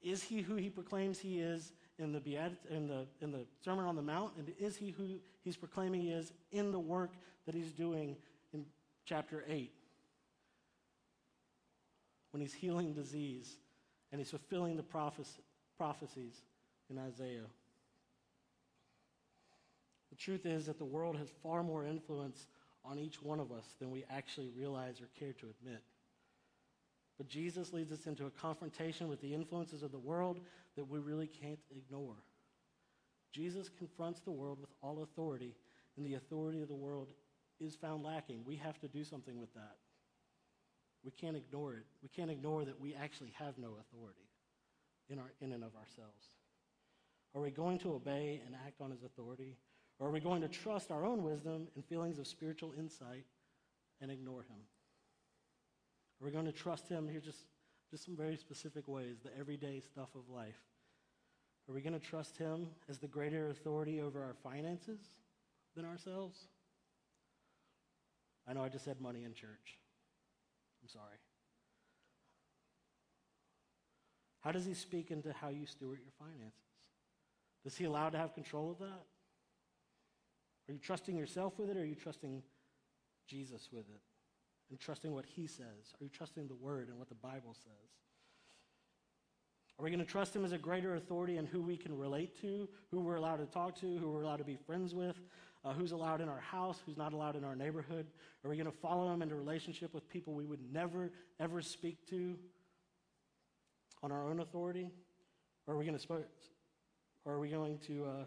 [0.00, 2.38] Is he who he proclaims he is in the, Beat-
[2.70, 4.32] in the, in the Sermon on the Mount?
[4.38, 7.12] And is he who he's proclaiming he is in the work
[7.46, 8.16] that he's doing
[8.52, 8.64] in
[9.04, 9.72] chapter 8?
[12.30, 13.56] When he's healing disease
[14.12, 16.42] and he's fulfilling the prophecies
[16.90, 17.46] in Isaiah.
[20.10, 22.46] The truth is that the world has far more influence
[22.84, 25.82] on each one of us than we actually realize or care to admit.
[27.18, 30.40] But Jesus leads us into a confrontation with the influences of the world
[30.76, 32.16] that we really can't ignore.
[33.32, 35.54] Jesus confronts the world with all authority,
[35.96, 37.08] and the authority of the world
[37.58, 38.42] is found lacking.
[38.44, 39.76] We have to do something with that.
[41.04, 41.86] We can't ignore it.
[42.02, 44.28] We can't ignore that we actually have no authority
[45.08, 46.30] in, our, in and of ourselves.
[47.34, 49.56] Are we going to obey and act on his authority?
[49.98, 53.24] Or are we going to trust our own wisdom and feelings of spiritual insight
[54.00, 54.58] and ignore him?
[56.20, 57.08] Are we going to trust him?
[57.08, 57.44] Here's just,
[57.90, 60.60] just some very specific ways, the everyday stuff of life.
[61.68, 65.00] Are we going to trust him as the greater authority over our finances
[65.74, 66.38] than ourselves?
[68.48, 69.78] I know I just said money in church.
[70.82, 71.18] I'm sorry.
[74.40, 76.60] How does he speak into how you steward your finances?
[77.64, 79.02] Does he allow to have control of that?
[80.68, 82.44] Are you trusting yourself with it or are you trusting
[83.26, 84.00] Jesus with it?
[84.70, 85.94] And trusting what he says?
[86.00, 87.90] Are you trusting the word and what the Bible says?
[89.78, 92.40] Are we going to trust him as a greater authority in who we can relate
[92.40, 95.16] to, who we're allowed to talk to, who we're allowed to be friends with,
[95.64, 98.06] uh, who's allowed in our house, who's not allowed in our neighborhood?
[98.42, 102.06] Are we going to follow him into relationship with people we would never, ever speak
[102.08, 102.38] to
[104.02, 104.88] on our own authority?
[105.66, 106.24] Or are we going to, sp-
[107.26, 108.24] are we going to, uh,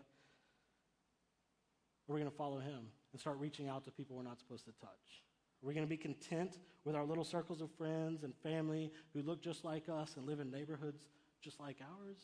[2.09, 4.65] are we going to follow him and start reaching out to people we're not supposed
[4.65, 5.23] to touch?
[5.61, 9.21] Are we going to be content with our little circles of friends and family who
[9.21, 11.03] look just like us and live in neighborhoods
[11.41, 12.17] just like ours?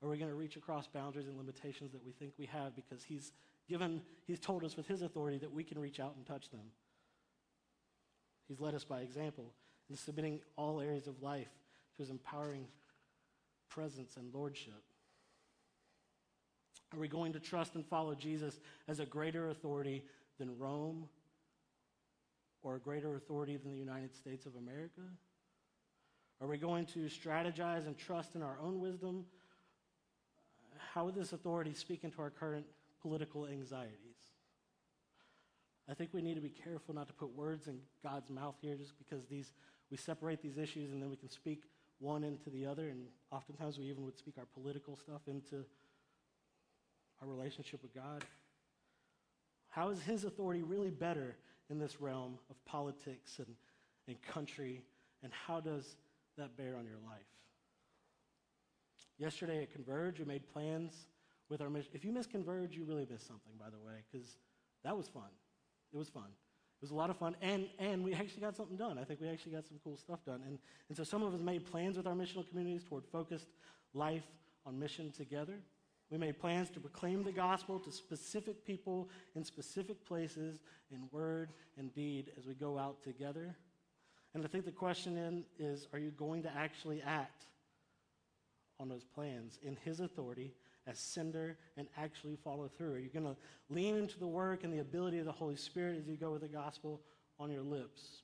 [0.00, 2.74] Or are we going to reach across boundaries and limitations that we think we have
[2.76, 3.32] because he's
[3.68, 6.72] given, he's told us with his authority that we can reach out and touch them?
[8.48, 9.52] He's led us by example
[9.88, 11.50] in submitting all areas of life
[11.96, 12.66] to his empowering
[13.68, 14.82] presence and lordship.
[16.92, 20.02] Are we going to trust and follow Jesus as a greater authority
[20.38, 21.08] than Rome
[22.62, 25.02] or a greater authority than the United States of America?
[26.40, 29.26] Are we going to strategize and trust in our own wisdom?
[30.94, 32.66] How would this authority speak into our current
[33.02, 34.16] political anxieties?
[35.88, 38.76] I think we need to be careful not to put words in God's mouth here
[38.76, 39.52] just because these
[39.90, 41.64] we separate these issues and then we can speak
[41.98, 45.64] one into the other and oftentimes we even would speak our political stuff into
[47.20, 48.24] our relationship with God.
[49.68, 51.36] How is his authority really better
[51.70, 53.54] in this realm of politics and,
[54.08, 54.82] and country
[55.22, 55.96] and how does
[56.36, 57.20] that bear on your life?
[59.18, 61.06] Yesterday at Converge, we made plans
[61.48, 61.90] with our mission.
[61.92, 64.38] If you miss Converge, you really missed something, by the way, because
[64.82, 65.28] that was fun.
[65.92, 66.24] It was fun.
[66.26, 68.98] It was a lot of fun, and, and we actually got something done.
[68.98, 70.40] I think we actually got some cool stuff done.
[70.46, 70.58] And,
[70.88, 73.48] and so some of us made plans with our missional communities toward focused
[73.92, 74.24] life
[74.64, 75.58] on mission together.
[76.10, 80.58] We made plans to proclaim the gospel to specific people in specific places
[80.90, 83.54] in word and deed as we go out together.
[84.34, 87.46] And I think the question then is are you going to actually act
[88.80, 90.52] on those plans in His authority
[90.86, 92.94] as sender and actually follow through?
[92.94, 93.36] Are you going to
[93.68, 96.42] lean into the work and the ability of the Holy Spirit as you go with
[96.42, 97.00] the gospel
[97.38, 98.22] on your lips?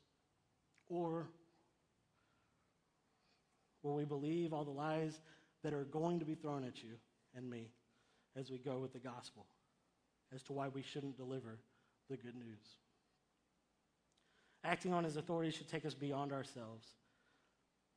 [0.88, 1.28] Or
[3.82, 5.20] will we believe all the lies
[5.62, 6.94] that are going to be thrown at you
[7.36, 7.68] and me
[8.38, 9.46] as we go with the gospel
[10.34, 11.58] as to why we shouldn't deliver
[12.10, 12.76] the good news?
[14.64, 16.86] Acting on his authority should take us beyond ourselves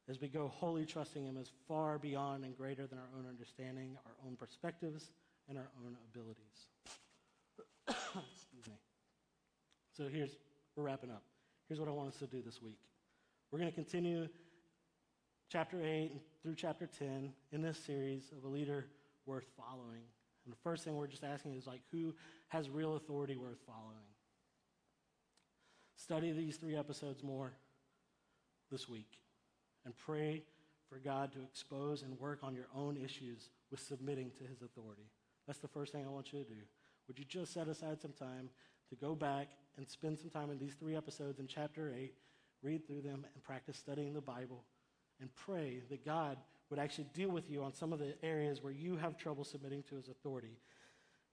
[0.10, 3.96] as we go wholly trusting him as far beyond and greater than our own understanding,
[4.06, 5.12] our own perspectives,
[5.48, 6.68] and our own abilities.
[7.88, 8.78] Excuse me.
[9.96, 10.38] So here's,
[10.76, 11.24] we're wrapping up.
[11.68, 12.80] Here's what I want us to do this week.
[13.52, 14.28] We're going to continue
[15.52, 16.12] chapter 8
[16.42, 18.86] through chapter 10 in this series of a leader
[19.26, 20.02] worth following.
[20.46, 22.14] And the first thing we're just asking is like, who
[22.50, 23.98] has real authority worth following?
[25.96, 27.52] Study these three episodes more
[28.72, 29.20] this week
[29.86, 30.44] and pray
[30.90, 35.10] for God to expose and work on your own issues with submitting to his authority.
[35.46, 36.62] That's the first thing I want you to do.
[37.08, 38.50] Would you just set aside some time
[38.90, 42.14] to go back and spend some time in these three episodes in chapter 8,
[42.64, 44.64] read through them, and practice studying the Bible,
[45.20, 46.38] and pray that God
[46.70, 49.84] would actually deal with you on some of the areas where you have trouble submitting
[49.89, 50.57] to his authority.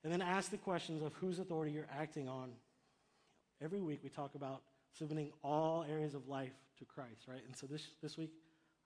[0.03, 2.53] And then ask the questions of whose authority you're acting on
[3.62, 4.62] every week we talk about
[4.93, 7.43] submitting all areas of life to Christ, right?
[7.47, 8.30] And so this, this week,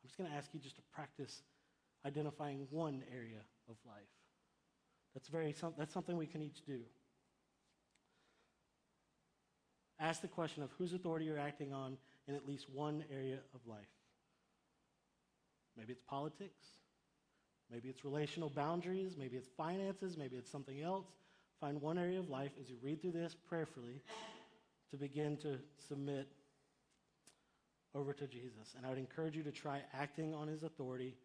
[0.03, 1.43] I'm just going to ask you just to practice
[2.07, 4.09] identifying one area of life.
[5.15, 6.81] That's, very, that's something we can each do.
[9.99, 13.61] Ask the question of whose authority you're acting on in at least one area of
[13.67, 13.89] life.
[15.81, 16.67] Maybe it's politics.
[17.73, 19.17] Maybe it's relational boundaries.
[19.19, 20.19] Maybe it's finances.
[20.19, 21.07] Maybe it's something else.
[21.59, 24.03] Find one area of life as you read through this prayerfully
[24.91, 25.59] to begin to
[25.89, 26.29] submit
[27.95, 28.75] over to Jesus.
[28.77, 31.17] And I would encourage you to try acting on his authority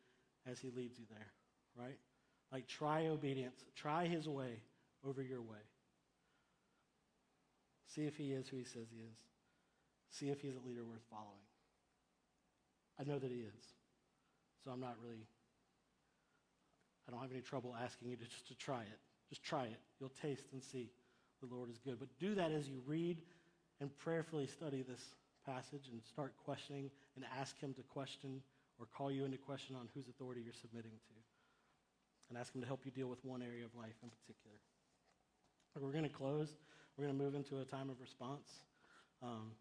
[0.49, 1.27] as he leads you there,
[1.75, 1.97] right?
[2.51, 4.61] Like try obedience, try his way
[5.05, 5.57] over your way.
[7.93, 9.17] See if he is who he says he is.
[10.11, 11.43] See if he's a leader worth following.
[12.97, 13.74] I know that he is.
[14.65, 15.27] So I'm not really,
[17.07, 18.99] I don't have any trouble asking you to just to try it.
[19.29, 19.79] Just try it.
[19.99, 20.89] You'll taste and see
[21.39, 21.99] the Lord is good.
[21.99, 23.21] But do that as you read
[23.79, 25.01] and prayerfully study this
[25.45, 28.41] passage and start questioning and ask Him to question
[28.79, 31.13] or call you into question on whose authority you're submitting to.
[32.29, 34.57] And ask Him to help you deal with one area of life in particular.
[35.79, 36.49] We're going to close.
[36.97, 38.49] We're going to move into a time of response.
[39.21, 39.51] Um,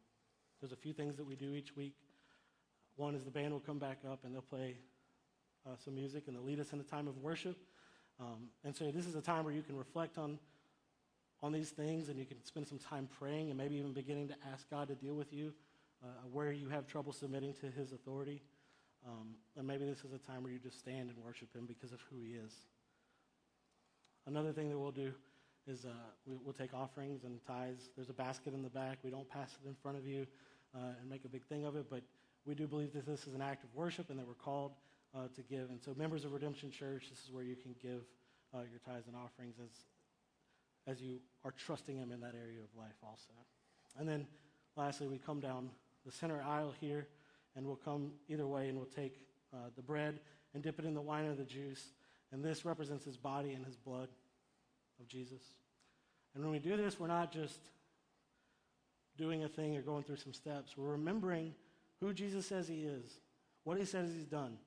[0.61, 1.95] there's a few things that we do each week.
[2.97, 4.77] One is the band will come back up and they'll play
[5.67, 7.57] uh, some music and they'll lead us in a time of worship.
[8.21, 10.39] Um, and so this is a time where you can reflect on
[11.43, 14.35] on these things and you can spend some time praying and maybe even beginning to
[14.51, 15.53] ask God to deal with you
[16.03, 18.43] uh, where you have trouble submitting to his authority.
[19.07, 21.93] Um, and maybe this is a time where you just stand and worship him because
[21.93, 22.53] of who he is.
[24.27, 25.13] Another thing that we'll do
[25.67, 25.91] is uh,
[26.27, 27.91] we, will take offerings and tithes.
[27.95, 28.99] There's a basket in the back.
[29.03, 30.27] We don't pass it in front of you
[30.75, 32.03] uh, and make a big thing of it, but
[32.47, 34.73] we do believe that this is an act of worship and that we're called
[35.15, 35.71] uh, to give.
[35.71, 38.03] And so, members of Redemption Church, this is where you can give
[38.55, 39.71] uh, your tithes and offerings as
[40.87, 43.33] as you are trusting Him in that area of life also.
[43.99, 44.27] And then
[44.77, 45.71] lastly, we come down
[46.05, 47.07] the center aisle here,
[47.57, 49.21] and we'll come either way, and we'll take
[49.53, 50.21] uh, the bread
[50.53, 51.93] and dip it in the wine or the juice.
[52.33, 54.09] And this represents His body and His blood
[55.01, 55.43] of Jesus.
[56.35, 57.61] And when we do this, we're not just
[59.17, 60.77] doing a thing or going through some steps.
[60.77, 61.55] We're remembering
[62.01, 63.21] who Jesus says He is,
[63.63, 64.59] what He says He's done,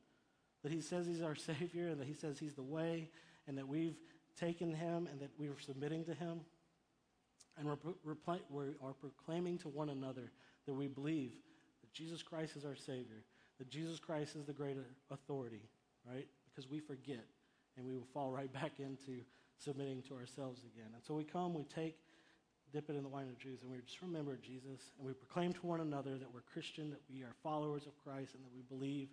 [0.64, 3.10] that He says He's our Savior, and that He says He's the way,
[3.48, 3.98] and that we've
[4.38, 6.42] taken him and that we are submitting to him.
[7.58, 7.78] And we're,
[8.50, 10.32] we are proclaiming to one another
[10.68, 11.32] that we believe
[11.82, 13.24] that Jesus Christ is our Savior,
[13.58, 15.64] that Jesus Christ is the greater authority,
[16.08, 16.28] right?
[16.46, 17.26] Because we forget
[17.76, 19.22] and we will fall right back into
[19.58, 20.92] submitting to ourselves again.
[20.94, 21.98] And so we come, we take,
[22.72, 25.54] dip it in the wine of juice, and we just remember Jesus, and we proclaim
[25.54, 28.62] to one another that we're Christian, that we are followers of Christ, and that we
[28.62, 29.08] believe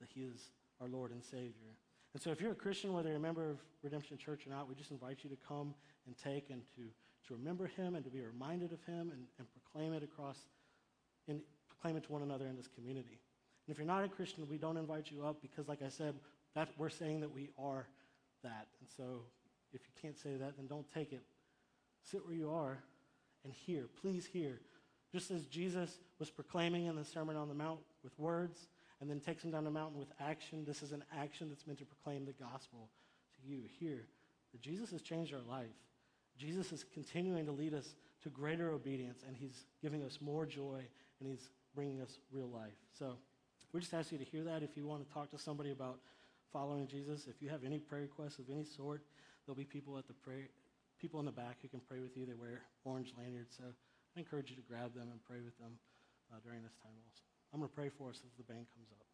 [0.00, 1.76] that He is our Lord and Savior.
[2.14, 4.68] And so if you're a Christian, whether you're a member of Redemption Church or not,
[4.68, 5.74] we just invite you to come
[6.06, 6.82] and take and to,
[7.28, 10.38] to remember him and to be reminded of him and, and proclaim it across,
[11.28, 13.20] and proclaim it to one another in this community.
[13.66, 16.14] And if you're not a Christian, we don't invite you up because, like I said,
[16.54, 17.86] that, we're saying that we are
[18.42, 18.68] that.
[18.80, 19.22] And so
[19.72, 21.22] if you can't say that, then don't take it.
[22.02, 22.78] Sit where you are
[23.44, 23.88] and hear.
[24.00, 24.60] Please hear.
[25.12, 28.68] Just as Jesus was proclaiming in the Sermon on the Mount with words,
[29.00, 30.64] and then takes them down the mountain with action.
[30.64, 32.88] This is an action that's meant to proclaim the gospel
[33.34, 34.06] to you here.
[34.52, 35.66] That Jesus has changed our life.
[36.38, 40.82] Jesus is continuing to lead us to greater obedience, and he's giving us more joy,
[41.20, 42.76] and he's bringing us real life.
[42.98, 43.16] So
[43.72, 44.62] we just ask you to hear that.
[44.62, 45.98] If you want to talk to somebody about
[46.56, 47.26] following Jesus.
[47.28, 49.02] If you have any prayer requests of any sort,
[49.44, 50.48] there'll be people at the pray,
[50.98, 52.24] people in the back who can pray with you.
[52.24, 53.64] They wear orange lanyards, so
[54.16, 55.72] I encourage you to grab them and pray with them
[56.32, 57.35] uh, during this time also.
[57.56, 59.06] I'm going to pray for us as the band comes up.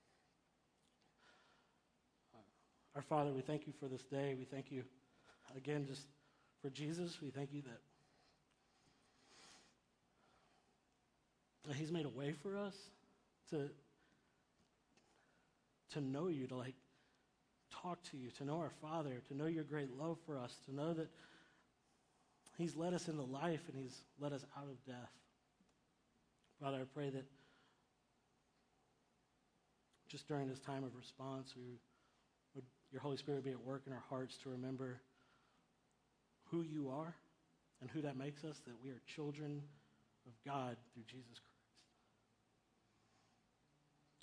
[2.97, 4.35] Our Father, we thank you for this day.
[4.37, 4.83] We thank you
[5.57, 6.09] again just
[6.61, 7.23] for Jesus.
[7.23, 7.63] We thank you
[11.69, 12.75] that He's made a way for us
[13.51, 13.71] to,
[15.93, 16.75] to know you, to like
[17.71, 20.75] talk to you, to know our Father, to know your great love for us, to
[20.75, 21.11] know that
[22.59, 25.13] He's led us into life and He's led us out of death.
[26.61, 27.25] Father, I pray that
[30.13, 31.79] just during this time of response, we
[32.55, 35.01] would your Holy Spirit be at work in our hearts to remember
[36.51, 37.15] who you are
[37.81, 39.63] and who that makes us, that we are children
[40.27, 41.49] of God through Jesus Christ.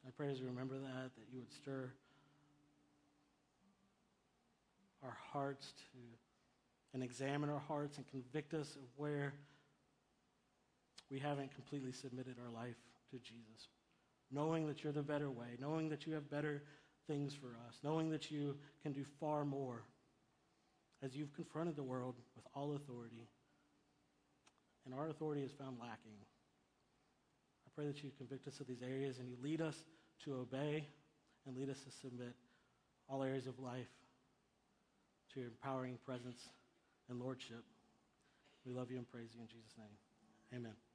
[0.08, 1.92] I pray as we remember that, that you would stir
[5.04, 5.98] our hearts to
[6.94, 9.34] and examine our hearts and convict us of where
[11.12, 12.78] we haven't completely submitted our life
[13.12, 13.68] to Jesus.
[14.32, 16.62] Knowing that you're the better way, knowing that you have better
[17.08, 19.84] things for us, knowing that you can do far more
[21.04, 23.28] as you've confronted the world with all authority,
[24.86, 26.18] and our authority is found lacking.
[27.66, 29.76] I pray that you convict us of these areas and you lead us
[30.26, 30.88] to obey
[31.46, 32.36] and lead us to submit
[33.08, 33.88] all areas of life
[35.34, 36.50] to your empowering presence
[37.10, 37.64] and lordship.
[38.66, 40.60] We love you and praise you in Jesus' name.
[40.60, 40.89] Amen.